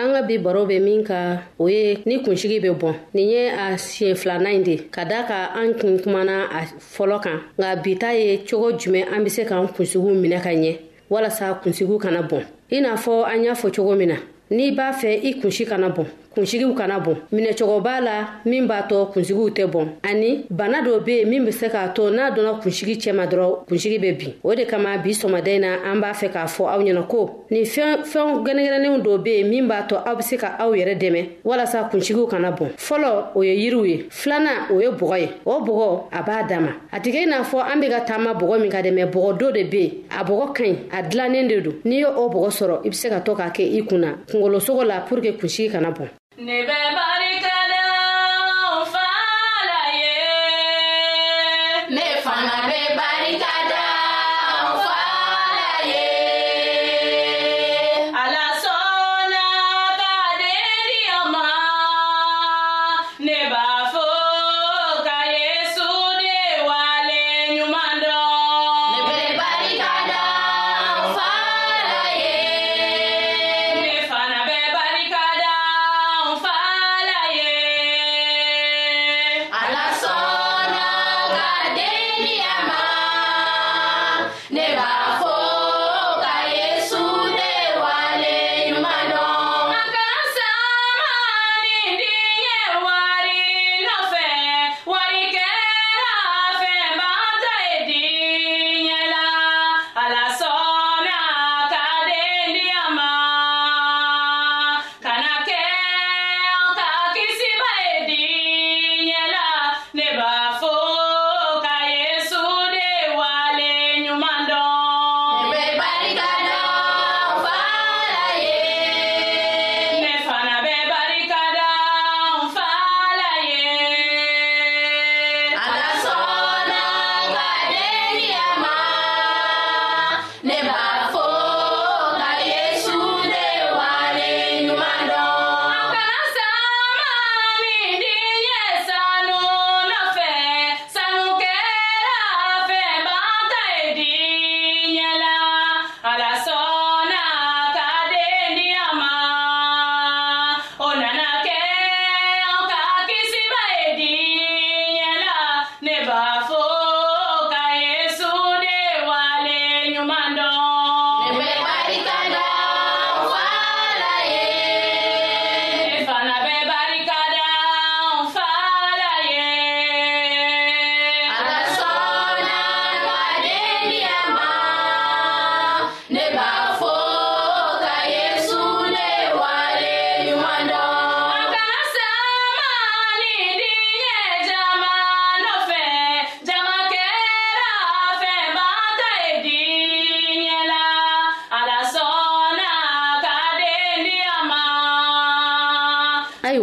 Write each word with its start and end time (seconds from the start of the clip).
an 0.00 0.12
ka 0.14 0.22
bi 0.22 0.38
baro 0.38 0.64
bɛ 0.66 0.80
min 0.82 1.04
ka 1.04 1.42
o 1.58 1.68
ye 1.68 2.02
ni 2.06 2.22
kunsigi 2.24 2.58
bɛ 2.60 2.70
bɔn 2.80 2.94
nin 3.14 3.28
ye 3.28 3.48
a 3.50 3.76
siɲɛ 3.76 4.14
filanan 4.16 4.54
in 4.58 4.62
de 4.62 4.76
ka 4.90 5.04
daa 5.04 5.24
ka 5.26 5.50
an 5.58 5.74
kun 5.78 5.98
kumana 5.98 6.48
a 6.50 6.64
fɔlɔ 6.78 7.22
kan 7.22 7.38
nka 7.58 7.76
bi 7.82 7.94
ta 7.98 8.10
ye 8.12 8.38
cogo 8.48 8.72
jumɛn 8.72 9.12
an 9.12 9.24
be 9.24 9.30
se 9.30 9.44
k'an 9.44 9.68
kunsigiw 9.68 10.14
minɛ 10.16 10.40
ka 10.42 10.48
ɲɛ 10.52 10.78
walasa 11.10 11.60
kunsigiw 11.62 11.98
kana 12.00 12.22
bɔn 12.22 12.44
i 12.72 12.80
n'a 12.80 12.96
fɔ 12.96 13.24
an 13.28 13.44
y'a 13.44 13.52
fɔ 13.52 13.70
cogo 13.76 13.94
min 13.96 14.08
na 14.08 14.16
n'i 14.50 14.70
b'a 14.72 14.92
fɛ 14.94 15.20
i 15.22 15.34
kunsi 15.40 15.66
kana 15.68 15.90
bɔn 15.90 16.06
kunsigiw 16.34 16.74
kana 16.74 16.98
bɔn 16.98 17.16
minɛcogo 17.32 17.80
b'a 17.80 18.00
la 18.00 18.12
min 18.44 18.66
b'a 18.66 18.82
tɔ 18.88 19.12
kunsigiw 19.12 19.50
tɛ 19.50 19.66
bɔn 19.72 19.86
ani 20.02 20.44
bana 20.50 20.80
dɔ 20.82 21.04
be 21.04 21.12
yen 21.20 21.28
min 21.30 21.44
be 21.44 21.50
se 21.50 21.68
k'a 21.68 21.88
to 21.94 22.10
n'a 22.10 22.30
donna 22.34 22.54
kunsigi 22.62 22.94
cɛma 22.96 23.26
dɔrɔn 23.26 23.66
kunsigi 23.66 23.98
bɛ 23.98 24.16
bin 24.18 24.32
o 24.44 24.54
de 24.54 24.64
kama 24.64 24.98
bi 24.98 25.10
sɔmaden 25.10 25.60
na 25.60 25.68
an 25.90 26.00
b'a 26.00 26.12
fɛ 26.14 26.30
k'a 26.32 26.46
fɔ 26.46 26.62
aw 26.70 26.78
ɲɛna 26.82 27.06
ko 27.08 27.44
nin 27.50 27.64
fɛn 27.64 28.04
fɛnw 28.04 28.44
gɛnɛgɛnɛnenw 28.46 29.02
dɔ 29.02 29.18
be 29.24 29.30
yen 29.38 29.48
min 29.50 29.66
b'a 29.66 29.86
tɔ 29.88 29.96
aw 30.06 30.14
be 30.14 30.22
se 30.22 30.36
ka 30.36 30.54
aw 30.60 30.70
yɛrɛ 30.72 30.94
dɛmɛ 31.00 31.24
walasa 31.44 31.88
kunsigiw 31.90 32.26
kana 32.30 32.52
bɔn 32.52 32.76
fɔlɔ 32.78 33.24
o 33.34 33.42
ye 33.42 33.54
yiriw 33.70 33.84
ye 33.88 34.02
filanan 34.08 34.70
o 34.70 34.78
ye 34.80 34.86
bɔgɔ 34.88 35.18
ye 35.20 35.28
o 35.44 35.60
bɔgɔ 35.60 36.00
a 36.12 36.22
b'a 36.22 36.42
dama 36.48 36.72
a 36.92 37.00
tigɛ 37.00 37.26
i 37.26 37.26
n'a 37.26 37.42
fɔ 37.42 37.58
an 37.72 37.80
be 37.80 37.88
ka 37.88 38.00
taama 38.04 38.34
bɔgɔ 38.34 38.60
min 38.60 38.70
ka 38.70 38.78
dɛmɛ 38.82 39.10
bɔgɔ 39.12 39.38
do 39.38 39.50
de 39.52 39.64
be 39.64 39.76
yen 39.82 39.92
a 40.16 40.22
bɔgɔ 40.24 40.52
ka 40.54 40.62
ɲi 40.62 40.76
a 40.94 41.02
dilannen 41.02 41.48
de 41.48 41.60
don 41.60 41.72
n'i 41.84 41.98
ye 41.98 42.04
o 42.06 42.28
bɔgɔ 42.28 42.48
sɔrɔ 42.50 42.86
i 42.86 42.88
be 42.88 42.94
se 42.94 43.08
ka 43.08 43.18
to 43.20 43.32
k'a 43.34 43.50
kɛ 43.52 43.62
i 43.62 43.82
kunna 43.82 44.14
kungolosogo 44.30 44.84
la 44.86 45.00
pur 45.00 45.20
ke 45.20 45.34
kunsigi 45.40 45.70
kana 45.72 45.90
bɔn 45.90 46.06
Never 46.40 46.66
mind. 46.72 47.59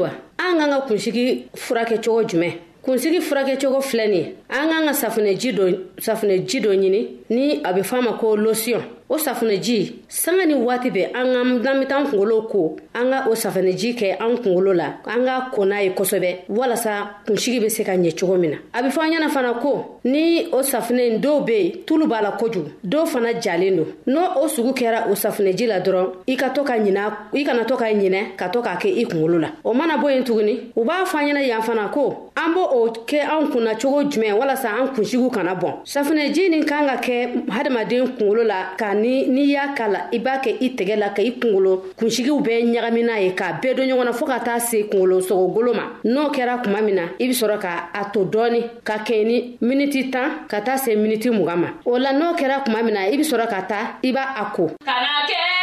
ayiwa 0.06 0.12
an 0.38 0.58
k'an 0.58 0.70
ka 0.70 0.86
kunsigi 0.88 1.48
furakɛ 1.56 1.98
cogo 2.04 2.22
jumɛn 2.30 2.54
kunsigi 2.84 3.20
furakɛcogo 3.22 3.80
filɛ 3.82 4.06
nin 4.08 4.16
ye 4.16 4.36
an 4.50 4.70
k'an 4.70 4.86
ka 4.86 4.94
safunɛji 4.94 5.52
dɔ 5.54 5.78
safunɛji 6.00 6.60
dɔ 6.64 6.72
ɲini 6.74 7.08
ni 7.30 7.60
a 7.64 7.74
bɛ 7.74 7.82
f'a 7.84 8.02
ma 8.04 8.18
ko 8.18 8.36
losiyɔn 8.36 8.84
o 9.10 9.18
safunɛji 9.18 9.94
sanga 10.08 10.46
ni 10.46 10.54
waati 10.54 10.90
bɛ 10.92 11.14
an 11.16 11.32
ka 11.32 11.44
n'an 11.44 11.58
bɛ 11.82 11.88
taa 11.88 11.98
an 12.00 12.08
kungolow 12.08 12.42
ko 12.50 12.76
an 12.94 13.10
ka 13.12 13.28
o 13.30 13.34
safunɛji 13.34 13.96
kɛ 13.98 14.20
an 14.22 14.38
kungolo 14.38 14.74
la 14.76 14.88
an 15.06 15.24
ka 15.26 15.50
ko 15.54 15.66
n'a 15.66 15.82
ye 15.82 15.90
kosɛbɛ 15.92 16.48
walasa 16.50 17.08
kunsigi 17.26 17.60
bɛ 17.62 17.70
se 17.72 17.84
ka 17.86 17.92
ɲɛ 17.96 18.20
cogo 18.20 18.38
min 18.38 18.52
na 18.52 18.58
a 18.74 18.82
bɛ 18.82 18.90
fɔ 18.90 19.00
an 19.04 19.12
ɲɛna 19.14 19.30
fana 19.30 19.54
ko 19.62 20.00
ni 20.04 20.48
o 20.52 20.60
safunɛ 20.62 21.08
in 21.12 21.18
dɔw 21.22 21.46
bɛ 21.48 21.52
yen 21.58 21.72
tulu 21.86 22.06
b'a 22.08 22.22
la 22.22 22.32
kojugu 22.38 22.72
dɔw 22.86 23.06
fana 23.08 23.34
jalen 23.40 23.78
don 23.78 23.86
n'o 24.14 24.36
o 24.44 24.48
sugu 24.48 24.74
kɛra 24.76 25.08
o 25.10 25.16
safunɛji 25.16 25.68
la 25.68 25.76
dɔrɔn 25.80 26.06
i 26.28 26.36
ka 26.36 26.50
to 26.50 26.64
ka 26.64 26.74
ɲina 26.78 27.18
i 27.34 27.44
kana 27.46 27.64
to 27.64 27.78
ka 27.78 27.86
ɲinɛ 27.86 28.36
ka 28.38 28.50
to 28.50 28.60
k'a 28.62 28.76
kɛ 28.78 28.92
i 28.94 29.06
kungolo 29.06 29.40
la 29.40 29.52
o 29.64 29.74
mana 29.74 29.98
bɔ 29.98 30.14
yen 30.16 30.24
tuguni 30.26 30.72
u 30.76 30.84
b'a 30.84 31.06
fɔ 31.06 31.16
an 31.16 31.26
ɲɛna 31.38 31.48
yan 31.48 31.62
fana 31.62 31.90
ko 31.94 32.32
an 32.36 32.54
b' 32.54 32.60
o 32.60 32.88
kɛ 33.08 33.22
an 33.24 33.48
kunna 33.52 33.74
cogo 33.76 34.04
jumɛn 34.12 34.34
walasa 34.38 34.70
an 34.82 34.90
kunsigiw 34.94 35.30
kana 35.34 35.56
bɔn 35.56 35.80
safunɛji 35.86 36.50
nin 36.50 36.66
kan 36.66 36.86
ka 36.88 36.98
kɛ 37.02 37.48
hadamaden 37.48 38.18
kungolo 38.20 38.44
la 38.46 38.76
k'a 38.78 38.97
ani 38.98 39.28
n'i 39.30 39.46
y'a 39.52 39.70
k'a 39.76 39.88
la 39.88 40.00
i 40.12 40.20
b'a 40.20 40.38
kɛ 40.42 40.56
i 40.60 40.70
tɛgɛ 40.76 40.96
la 40.96 41.10
ka 41.10 41.22
i 41.22 41.32
kungolo 41.40 41.84
kunsigiw 42.00 42.40
bɛɛ 42.42 42.64
ɲagami 42.74 43.04
n'a 43.04 43.20
ye 43.20 43.32
k'a 43.36 43.60
bɛɛ 43.62 43.76
don 43.78 43.86
ɲɔgɔn 43.88 44.06
na 44.06 44.12
fɔɔ 44.12 44.28
ka 44.28 44.40
taa 44.40 44.60
se 44.60 44.88
kungolo 44.90 45.20
sogogolo 45.22 45.74
ma 45.76 45.86
n'o 46.06 46.32
kɛra 46.32 46.62
kuma 46.64 46.82
min 46.82 46.96
na 46.96 47.02
i 47.20 47.28
be 47.28 47.34
sɔrɔ 47.34 47.60
ka 47.62 47.90
a 47.94 48.06
to 48.14 48.26
dɔɔni 48.26 48.62
ka 48.84 48.98
kɛɲɛ 48.98 49.24
ni 49.28 49.58
miniti 49.62 50.10
tan 50.12 50.48
ka 50.48 50.60
taa 50.62 50.76
se 50.78 50.96
miniti 50.96 51.30
mugan 51.30 51.58
ma 51.60 51.68
o 51.86 51.98
la 51.98 52.12
n'o 52.14 52.36
kɛra 52.36 52.64
kuma 52.66 52.84
min 52.84 52.94
na 52.94 53.02
i 53.08 53.16
be 53.18 53.24
sɔrɔ 53.24 53.48
ka 53.50 53.62
taa 53.68 54.00
i 54.04 54.12
b'a 54.12 54.36
a 54.42 54.52
ko 54.56 54.68
kana 54.84 55.28
kɛ 55.30 55.57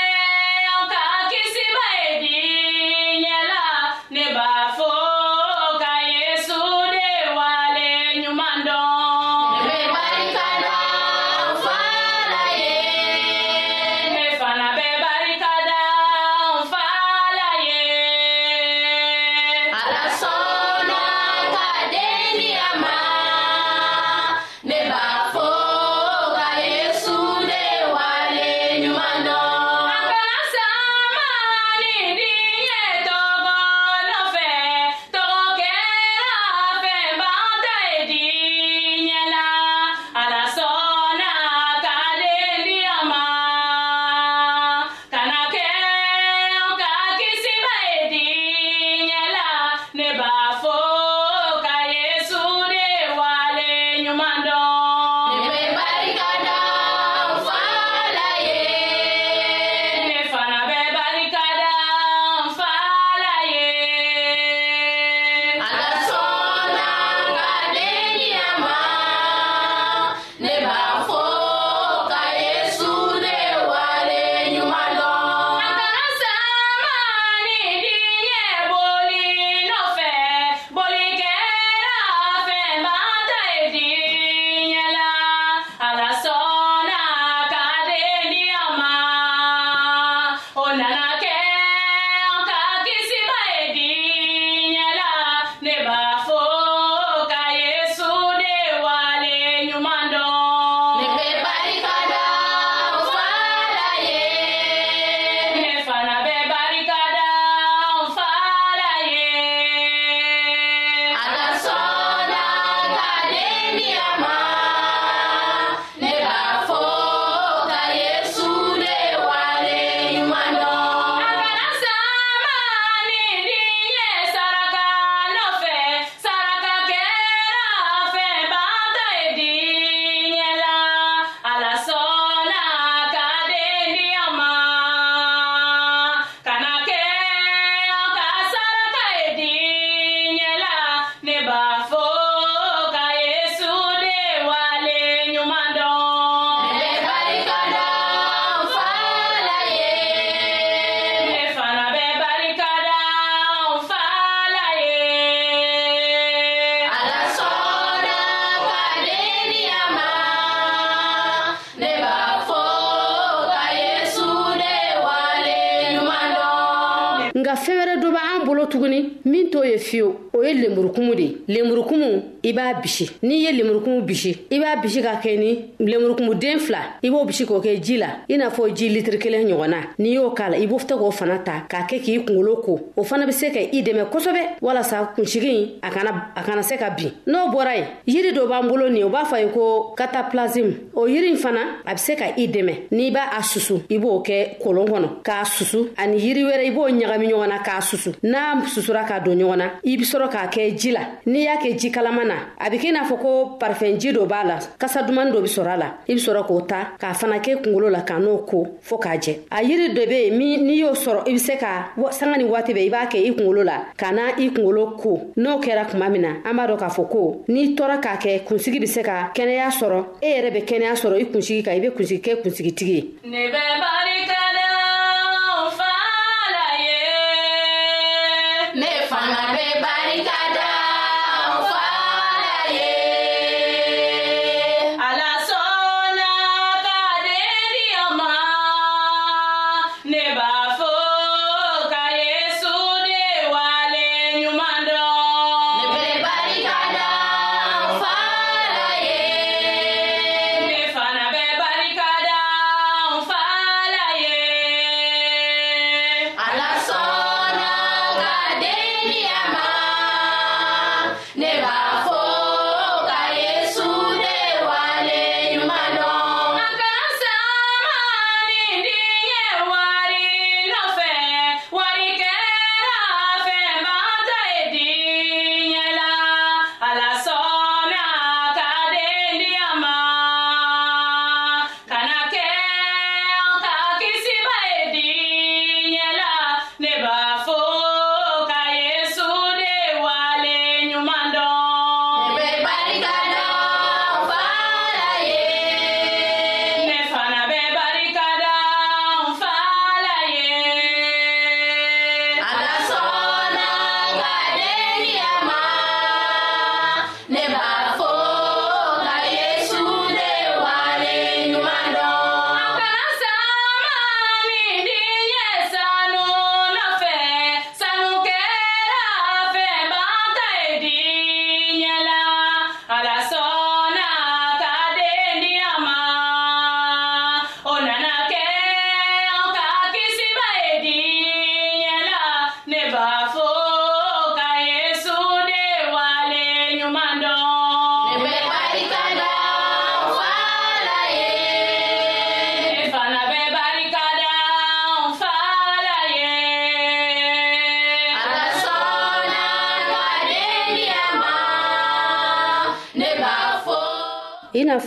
fɛn 167.63 167.77
wɛrɛ 167.79 167.95
dɔ 168.03 168.09
b' 168.15 168.21
an 168.31 168.45
bolo 168.47 168.65
tuguni 168.67 169.01
min 169.31 169.51
t'o 169.51 169.63
ye 169.65 169.79
fiyewu 169.79 170.31
ye 170.49 170.55
lemurukumu 170.55 171.15
de 171.15 171.23
ye 171.23 171.35
lemurukumu 171.63 172.23
i 172.43 172.53
b'a 172.53 172.75
bisi 172.83 173.11
n'i 173.23 173.43
ye 173.45 173.53
lemurukumu 173.53 174.03
bisi 174.03 174.37
i 174.51 174.59
b'a 174.59 174.77
bisi 174.83 175.03
ka 175.03 175.21
kɛ 175.23 175.39
ni 175.39 175.59
lemurukumuden 175.81 176.59
fila 176.59 176.79
i 177.03 177.11
b'o 177.11 177.25
bisi 177.25 177.45
k'o 177.47 177.61
kɛ 177.61 177.81
ji 177.83 177.97
la 177.99 178.07
i 178.29 178.37
n'a 178.37 178.49
fɔ 178.51 178.75
ji 178.77 178.89
litiri 178.89 179.19
kelen 179.19 179.47
ɲɔgɔn 179.49 179.69
na 179.69 179.77
n'i 179.99 180.15
y'o 180.15 180.31
k'a 180.31 180.51
la 180.51 180.57
i 180.59 180.67
b'o 180.67 180.79
k'o 180.79 181.11
fana 181.11 181.39
ta 181.39 181.65
k'a 181.69 181.87
kɛ 181.87 182.01
k'i 182.03 182.25
kunkolo 182.25 182.57
ko 182.63 182.81
o 182.97 183.03
fana 183.05 183.27
be 183.27 183.33
se 183.33 183.51
ka 183.51 183.61
i 183.61 183.83
dɛmɛ 183.83 184.09
kosɛbɛ 184.11 184.61
walasa 184.63 185.13
kunsigi 185.17 185.77
a 185.83 185.91
kana 185.91 186.31
a 186.37 186.43
kana 186.45 186.63
se 186.63 186.77
ka 186.77 186.91
bin 186.95 187.13
n'o 187.27 187.51
bɔra 187.53 187.77
ye 187.77 187.85
yiri 188.15 188.33
dɔ 188.35 188.47
b'an 188.49 188.69
bolo 188.69 188.89
nin 188.89 189.05
o 189.05 189.09
b'a 189.11 189.25
fɔ 189.25 189.41
ye 189.41 189.49
ko 189.53 189.95
kataplasime 189.97 190.91
o 190.95 191.07
yiri 191.07 191.31
in 191.31 191.37
fana 191.37 191.81
a 191.87 191.93
be 191.95 191.99
se 191.99 192.15
ka 192.17 192.25
i 192.37 192.47
dɛmɛ 192.49 192.91
n'i 192.93 193.11
b'a 193.11 193.39
a 193.39 193.43
susu 193.43 193.83
i 193.91 193.99
b'o 193.99 194.23
kɛ 194.25 194.59
kolon 194.63 194.85
kɔnɔ 194.87 195.09
k'a 195.25 195.45
susu 195.47 195.89
ani 195.97 196.19
yiri 196.19 196.45
wɛrɛ 196.45 196.67
i 196.67 196.71
b'o 196.71 196.89
ɲagami 196.91 197.27
ɲɔgɔn 197.31 197.49
na 197.49 197.59
k'a 197.63 197.81
susu 197.81 198.11
n'a 198.23 198.61
susura 198.67 199.05
ka 199.09 199.21
don 199.21 199.37
ɲɔgɔn 199.39 199.57
na 199.57 199.71
i 199.85 199.97
be 199.97 200.05
sɔrɔ 200.05 200.29
k'a 200.35 200.49
kɛ 200.51 200.75
ji 200.79 200.91
la 200.91 201.03
n'i 201.27 201.41
y'a 201.47 201.57
kɛ 201.63 201.79
ji 201.81 201.89
kalama 201.91 202.25
na 202.25 202.37
a 202.59 202.67
bɛ 202.71 202.77
k'i 202.83 202.91
n'a 202.93 203.05
fɔ 203.09 203.17
ko 203.25 203.31
parifɛn 203.61 203.99
ji 204.01 204.11
dɔ 204.13 204.27
b'a 204.27 204.45
la 204.45 204.57
kasa 204.81 205.03
duman 205.07 205.31
dɔ 205.31 205.39
bɛ 205.45 205.49
sɔrɔ 205.57 205.71
a 205.75 205.77
la 205.77 205.89
i 206.09 206.15
bɛ 206.15 206.21
sɔrɔ 206.27 206.43
k'o 206.49 206.61
ta 206.71 206.81
k'a 206.99 207.15
fana 207.15 207.39
kɛ 207.39 207.63
kunkolo 207.63 207.89
la 207.91 208.01
ka 208.01 208.19
n'o 208.19 208.39
ko 208.51 208.59
fo 208.81 208.97
k'a 208.99 209.15
jɛ 209.17 209.33
a 209.53 209.63
yiri 209.63 209.95
dɔ 209.95 210.03
bɛ 210.11 210.17
yen 210.25 210.37
min 210.39 210.63
n'i 210.67 210.75
y'o 210.83 210.93
sɔrɔ 210.95 211.21
i 211.29 211.35
bɛ 211.35 211.39
se 211.39 211.55
ka 211.57 211.71
sanga 212.11 212.37
ni 212.39 212.45
waati 212.45 212.73
bɛɛ 212.73 212.87
i 212.87 212.91
b'a 212.91 213.07
kɛ 213.13 213.19
i 213.29 213.31
kunkolo 213.37 213.63
la 213.65 213.77
ka 213.97 214.11
na 214.11 214.23
i 214.37 214.49
kunkolo 214.55 214.97
ko 215.03 215.13
n'o 215.37 215.61
kɛra 215.63 215.87
tuma 215.87 216.09
min 216.11 216.23
na 216.23 216.31
an 216.49 216.57
b'a 216.57 216.67
dɔn 216.69 216.79
k'a 216.79 216.89
fɔ 216.91 217.09
ko 217.11 217.45
n'i 217.49 217.75
tɔɔra 217.77 217.97
k'a 218.03 218.19
kɛ 218.19 218.45
kunsigi 218.47 218.79
bɛ 218.83 218.87
se 218.89 219.03
ka 219.03 219.31
kɛnɛya 219.35 219.69
sɔrɔ 219.79 220.01
e 220.21 220.29
yɛrɛ 220.35 220.51
bɛ 220.57 220.61
kɛnɛya 220.69 220.95
sɔrɔ 221.01 221.15
i 221.21 221.25
kunsigi 221.31 221.63
kan 221.65 221.75
i 221.77 221.81
bɛ 221.81 221.95
kunsigi 221.97 222.21
kɛ 222.27 222.43
kunsigitigi 222.43 222.93
ye. 222.95 223.01
ne 223.25 223.47
bɛ 223.53 223.63
barika 223.83 224.41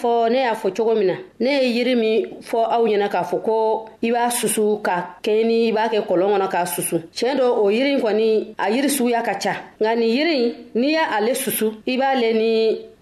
fɔ 0.02 0.30
ne 0.32 0.40
y'a 0.48 0.54
fɔ 0.54 0.68
cogo 0.76 0.94
min 0.96 1.08
na 1.08 1.16
ne 1.40 1.50
ye 1.62 1.70
yiri 1.76 1.96
min 1.96 2.26
fɔ 2.42 2.58
aw 2.76 2.84
ɲɛna 2.88 3.08
k'a 3.10 3.24
fɔ 3.24 3.38
ko 3.44 3.86
i 4.02 4.12
b'a 4.12 4.30
susu 4.30 4.80
ka 4.84 4.96
kɛɲɛ 5.24 5.44
ni 5.50 5.68
i 5.70 5.72
b'a 5.74 5.90
kɛ 5.92 6.00
kɔlɔn 6.08 6.32
kɔnɔ 6.34 6.48
k'a 6.54 6.66
susu 6.66 6.98
tiɲɛ 7.16 7.34
dɔ 7.40 7.46
o 7.64 7.70
yiri 7.70 7.96
kɔni 8.04 8.28
a 8.58 8.70
yiri 8.72 8.90
suguya 8.98 9.22
ka 9.26 9.34
ca 9.44 9.54
nka 9.82 9.96
nin 9.98 10.10
yiri 10.18 10.38
n'i 10.76 10.90
y'ale 10.96 11.34
susu 11.44 11.68
i 11.88 11.98
b'ale 11.98 12.30
ni 12.34 12.52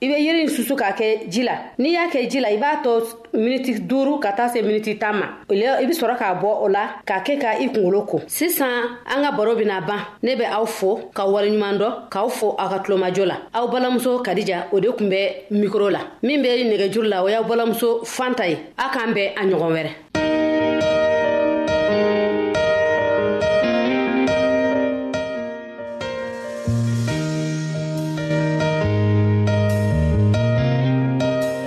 i 0.05 0.09
bɛ 0.09 0.17
yiri 0.21 0.47
susu 0.49 0.75
k'a 0.75 0.91
kɛ 0.91 1.29
ji 1.29 1.41
la 1.41 1.55
n'i 1.79 1.89
y'a 1.93 2.05
kɛ 2.13 2.29
ji 2.29 2.39
la 2.39 2.49
i 2.49 2.57
b'a 2.57 2.83
to 2.83 2.91
miniti 3.33 3.79
duuru 3.79 4.19
ka 4.21 4.33
taa 4.37 4.47
se 4.49 4.61
miniti 4.61 4.97
tan 4.99 5.13
ma 5.17 5.25
i 5.49 5.55
bɛ 5.87 5.93
sɔrɔ 6.01 6.15
k'a 6.17 6.35
bɔ 6.41 6.49
o 6.63 6.67
la 6.67 6.89
k'a 7.07 7.23
kɛ 7.25 7.37
ka 7.41 7.47
i 7.59 7.69
kunkolo 7.69 8.01
ko 8.07 8.17
sisan 8.27 8.85
an 9.09 9.21
ka 9.23 9.31
baro 9.35 9.55
bɛna 9.55 9.81
ban 9.87 10.01
ne 10.21 10.35
bɛ 10.35 10.45
aw 10.53 10.65
fo 10.65 11.09
ka 11.13 11.25
waleɲuman 11.25 11.77
dɔ 11.79 11.87
k'aw 12.11 12.29
fo 12.29 12.55
aw 12.59 12.69
ka 12.69 12.79
tulomajo 12.85 13.25
la 13.25 13.37
aw 13.55 13.65
balamuso 13.67 14.21
kadija 14.23 14.67
o 14.71 14.79
de 14.79 14.91
kun 14.91 15.09
bɛ 15.09 15.19
mikro 15.51 15.89
la 15.91 15.99
min 16.21 16.41
bɛ 16.43 16.49
nɛgɛjuru 16.69 17.07
la 17.09 17.23
o 17.23 17.27
y'aw 17.27 17.41
balamuso 17.43 18.01
fanta 18.05 18.47
ye 18.47 18.57
aw 18.77 18.91
k'an 18.91 19.11
bɛn 19.13 19.31
a 19.37 19.41
ɲɔgɔn 19.43 19.73
wɛrɛ 19.73 19.89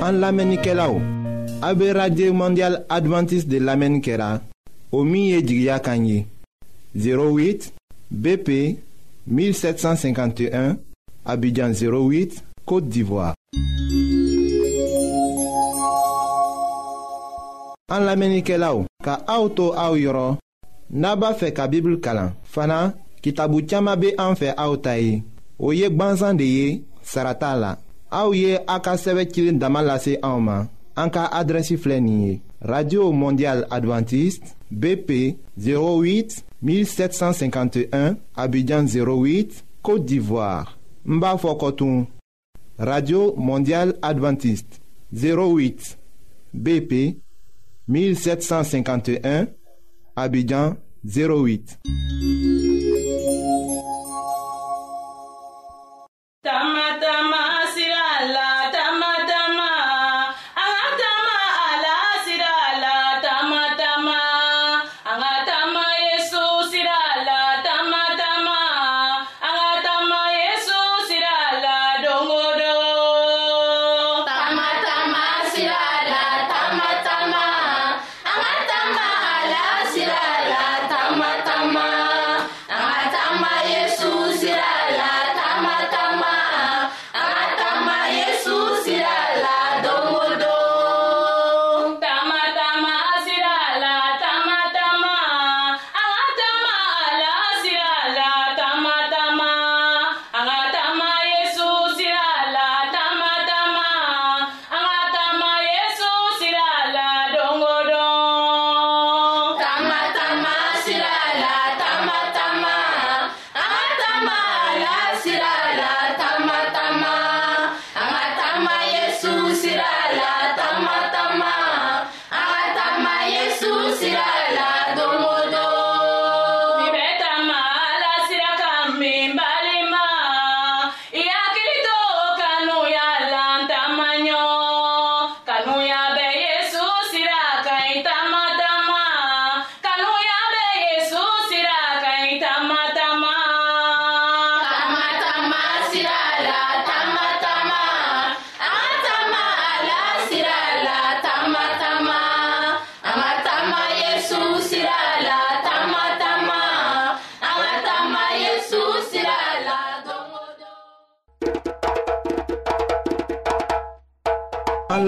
An 0.09 0.21
lamenike 0.23 0.73
la 0.75 0.87
ou, 0.91 1.03
abe 1.61 1.91
Radye 1.93 2.31
Mondial 2.33 2.79
Adventist 2.89 3.45
de 3.47 3.59
lamenikera, 3.61 4.41
omiye 4.93 5.43
djigya 5.43 5.79
kanyi, 5.81 6.25
08 6.97 7.73
BP 8.11 8.49
1751, 9.29 10.77
abidjan 11.27 11.73
08, 11.77 12.39
Kote 12.65 12.89
d'Ivoire. 12.89 13.35
An 17.93 18.01
lamenike 18.09 18.57
la 18.57 18.73
ou, 18.79 18.87
ka 19.05 19.19
aoutou 19.29 19.75
aou 19.77 19.99
yoron, 20.01 20.39
naba 20.89 21.35
fe 21.37 21.51
ka 21.53 21.67
bibl 21.69 21.99
kalan, 22.01 22.33
fana 22.49 22.81
ki 23.21 23.35
tabou 23.37 23.61
tchama 23.61 23.99
be 24.01 24.15
anfe 24.17 24.55
aoutayi, 24.57 25.21
oyek 25.61 26.01
banzan 26.01 26.41
deye, 26.41 26.81
sarata 27.03 27.53
la. 27.61 27.75
Aouye 28.11 28.57
Aka 28.67 28.75
a 28.75 28.81
ka 28.81 28.95
sɛbɛ 28.97 29.29
cilen 29.33 30.69
radio 32.61 33.13
mondial 33.13 33.65
adventiste 33.71 34.55
bp 34.71 35.35
08 35.59 36.43
1751 36.63 38.17
abidjan 38.35 38.85
08 38.87 39.65
côte 39.83 40.05
d'ivoire 40.07 40.77
Mbafokotoum. 41.05 42.07
radio 42.79 43.35
mondial 43.37 43.95
adventiste 44.03 44.81
08 45.15 45.99
bp 46.55 47.17
1751 47.89 49.47
abidjan 50.17 50.77
08 51.05 51.79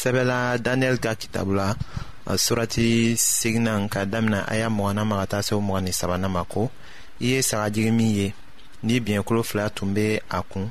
sɛbɛla 0.00 0.58
daniyɛli 0.64 0.96
uh, 0.98 1.02
ka 1.04 1.12
kitabu 1.14 1.54
la 1.54 1.76
surati 2.36 3.14
seginan 3.16 3.88
ka 3.88 4.04
damina 4.04 4.42
a 4.48 4.54
y'a 4.56 4.68
mɔgɔna 4.68 5.04
ma 5.06 5.16
ka 5.22 5.26
taa 5.30 5.42
se 5.46 5.54
o 5.54 5.60
mɔgɔ 5.60 5.80
ni 5.84 5.92
sabanan 5.92 6.30
ma 6.32 6.42
ko 6.44 6.70
i 7.20 7.26
ye 7.32 7.42
sagajigi 7.42 7.90
min 7.92 8.10
ye 8.18 8.34
ni 8.82 9.00
biɲɛkolo 9.00 9.42
fila 9.44 9.70
tun 9.70 9.94
bɛ 9.94 10.20
a 10.30 10.42
kun 10.42 10.68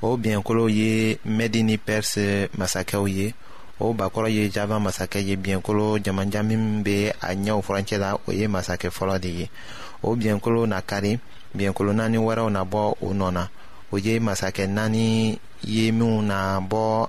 o 0.00 0.16
biɲɛkolo 0.16 0.64
ye 0.78 1.18
mɛdi 1.38 1.60
ni 1.64 1.76
pɛrisi 1.76 2.48
masakɛw 2.58 3.04
ye 3.16 3.34
o 3.80 3.92
bakɔrɔ 3.92 4.28
ye 4.32 4.48
java 4.48 4.78
masakɛ 4.78 5.18
ye 5.26 5.36
biɲɛkolo 5.36 5.98
jamanja 6.02 6.42
min 6.46 6.82
bɛ 6.84 7.12
a 7.20 7.34
ɲɛw 7.34 7.60
furancɛ 7.64 7.98
la 7.98 8.14
o 8.14 8.30
ye 8.32 8.46
masakɛ 8.48 8.88
fɔlɔ 8.98 9.18
de 9.20 9.28
ye 9.28 9.50
o 10.02 10.16
biɲɛkolo 10.16 10.66
na 10.68 10.80
kari 10.80 11.18
biɲɛkolo 11.56 11.92
naani 11.94 12.16
wɛrɛw 12.18 12.48
na 12.52 12.64
bɔ 12.64 12.94
o 13.02 13.10
nɔ 13.12 13.32
na 13.32 13.48
o 13.92 13.96
ye 13.98 14.18
masakɛ 14.20 14.66
naani 14.68 15.38
ye 15.66 15.90
minnu 15.92 16.22
na 16.22 16.60
bɔ 16.60 17.08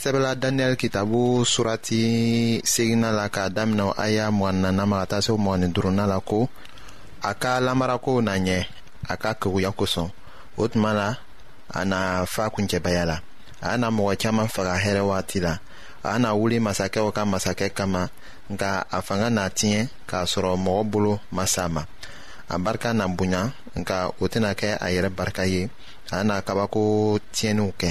sɛbɛla 0.00 0.32
daniyɛli 0.40 0.76
kitabu 0.80 1.44
surati 1.52 2.00
segina 2.64 3.12
la 3.12 3.26
k'a 3.34 3.50
damina 3.56 3.92
aya 4.04 4.32
mɔganina 4.32 4.84
ma 4.90 4.96
ka 5.00 5.06
taa 5.12 5.20
se 5.24 5.32
mɔgɔni 5.44 5.68
duruna 5.74 6.04
la 6.12 6.18
ko 6.28 6.48
a 7.20 7.32
ka 7.42 7.60
lamarakow 7.66 8.22
na 8.24 8.32
ɲɛ 8.44 8.58
a 9.12 9.14
ka 9.22 9.30
keguya 9.40 9.70
kosɔn 9.78 10.08
o 10.60 10.64
tuma 10.72 10.92
la 11.00 11.08
a 11.78 11.84
na 11.90 11.98
fa 12.24 12.44
kuncɛbaya 12.54 13.04
la 13.10 13.16
a 13.60 13.76
na 13.76 13.90
mɔgɔ 13.90 14.12
caaman 14.20 14.48
faga 14.48 14.74
hɛrɛ 14.84 15.02
wagati 15.10 15.38
la 15.44 15.52
a 16.02 16.18
na 16.18 16.32
wuli 16.32 16.56
masakɛw 16.66 17.12
ka 17.16 17.22
masakɛ 17.26 17.68
kama 17.74 18.08
nka 18.52 18.70
a 18.90 19.02
fanga 19.02 19.28
n'a 19.28 19.50
tiɲɛ 19.58 19.88
k'a 20.08 20.24
sɔrɔ 20.32 20.56
mɔgɔ 20.64 20.82
bolo 20.90 21.20
ma 21.30 21.44
sa 21.46 21.68
ma 21.68 21.84
a 22.48 22.56
barika 22.58 22.94
na 22.94 23.04
bonya 23.06 23.52
nka 23.76 24.12
o 24.20 24.24
tɛna 24.32 24.56
kɛ 24.56 24.78
a 24.80 24.86
yɛrɛ 24.96 25.10
barika 25.14 25.44
ye 25.44 25.68
a 26.10 26.24
na 26.24 26.40
kabako 26.40 26.80
tiɲɛniw 27.34 27.72
kɛ 27.76 27.90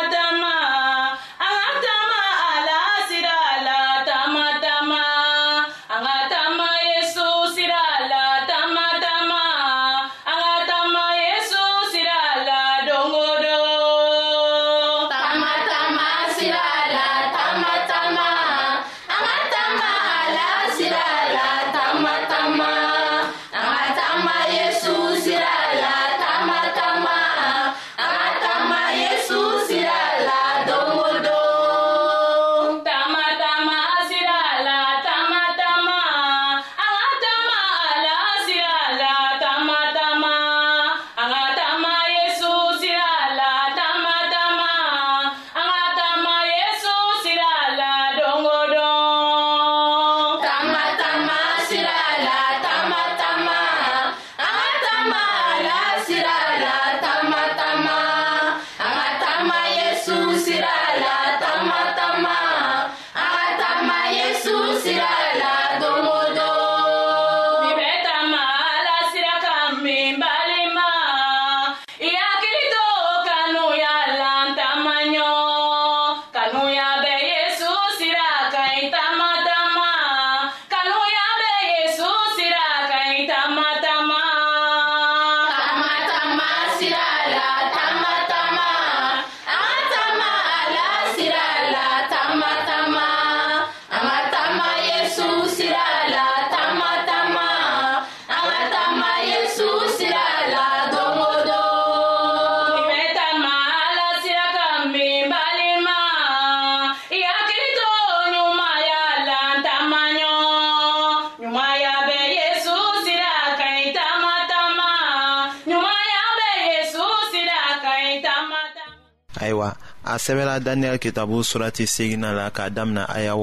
ayiwa 119.41 119.75
a 120.05 120.13
sɛbɛla 120.17 120.59
daniyɛli 120.59 120.99
kitabu 121.01 121.43
surati 121.43 121.87
segina 121.87 122.31
la 122.33 122.49
k'a 122.51 122.69
damina 122.69 123.05
aya 123.09 123.33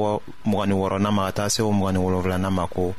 mgni 0.47 0.75
wɔrɔna 0.75 1.11
ma 1.13 1.27
ka 1.27 1.33
taa 1.37 1.49
se 1.49 1.63
o 1.63 1.73
mgni 1.73 1.99
wolonfilana 1.99 2.51
ma 2.51 2.67
ko 2.67 2.95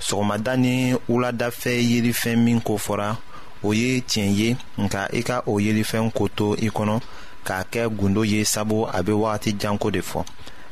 sɔgɔmada 0.00 0.56
ni 0.58 0.94
wuladafɛ 1.08 1.70
yelifɛn 1.90 2.36
min 2.44 2.60
ko 2.60 2.74
fɔra 2.76 3.16
o 3.62 3.72
ye 3.74 4.00
tiɲɛ 4.00 4.32
ye 4.38 4.48
nka 4.82 5.06
i 5.12 5.22
ka 5.22 5.42
o 5.46 5.58
yelifɛn 5.60 6.10
ko 6.12 6.28
to 6.28 6.46
i 6.56 6.68
kɔnɔ 6.68 7.00
k'a 7.46 7.62
kɛ 7.70 7.82
gundo 7.98 8.22
ye 8.24 8.44
sabu 8.44 8.86
a 8.86 9.02
be 9.02 9.12
wagati 9.12 9.52
janko 9.56 9.90
de 9.90 10.00
fɔ 10.02 10.24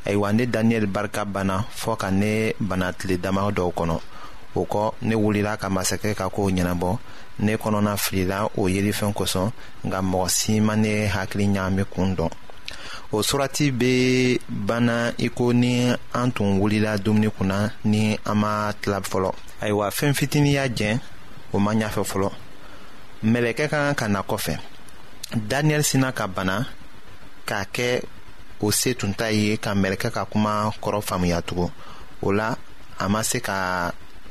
ayiwa 0.05 0.33
ne 0.35 0.45
daniyɛli 0.45 0.85
barika 0.91 1.25
banna 1.25 1.63
fɔɔ 1.75 1.97
ka 1.97 2.09
ne 2.11 2.53
bana 2.59 2.91
dama 3.21 3.51
dɔw 3.51 3.71
kɔnɔ 3.73 3.99
o 4.55 4.65
kɔ 4.65 4.93
ne 5.01 5.15
wulila 5.15 5.57
ka 5.59 5.69
masakɛ 5.69 6.13
ka 6.15 6.29
koo 6.29 6.49
ɲɛnabɔ 6.51 6.97
ne 7.39 7.53
kɔnɔna 7.61 7.93
filila 8.03 8.39
o 8.59 8.67
yelifɛn 8.75 9.13
kosɔn 9.17 9.47
nka 9.85 9.99
mɔgɔ 10.11 10.27
si 10.37 10.53
ma 10.67 10.73
ne 10.83 10.93
hakili 11.13 11.45
ɲaami 11.55 11.83
kun 11.93 12.09
dɔn 12.17 12.29
o 13.15 13.23
surati 13.27 13.65
be 13.79 13.93
banna 14.67 14.97
i 15.17 15.27
ko 15.29 15.51
ni 15.53 15.73
an 16.13 16.31
tun 16.35 16.49
wulila 16.59 16.91
dumuni 17.03 17.29
kunna 17.37 17.59
ni 17.91 18.19
an 18.29 18.35
ma 18.41 18.71
tila 18.81 18.99
fɔlɔ 19.11 19.31
ayiwa 19.61 19.87
fɛn 19.97 20.11
fitini 20.19 20.51
y'a 20.57 20.67
jɛn 20.79 20.99
o 21.55 21.59
ma 21.59 21.71
ɲafɛ 21.81 22.03
fɔlɔ 22.11 22.29
mɛlɛkɛ 23.31 23.65
ka 23.67 23.67
kan 23.77 23.93
ka 23.99 24.07
na 24.07 24.21
kɔfɛ 24.21 24.55
daniyɛli 25.49 25.83
sina 25.83 26.11
ka 26.11 26.27
bana 26.27 26.65
k'a 27.45 27.65
kɛ 27.75 28.03
o 28.61 28.71
se 28.71 28.93
tun 28.95 29.13
t'a 29.13 29.29
ye 29.31 29.57
ka 29.57 29.71
mɛlɛkɛ 29.73 30.11
ka 30.11 30.25
kuma 30.25 30.71
kɔrɔ 30.83 31.01
faamuya 31.07 31.41
tugun 31.41 31.71
o 32.21 32.29
la 32.31 32.55
a 32.99 33.07
ma 33.09 33.21
se 33.23 33.39
ka 33.39 33.91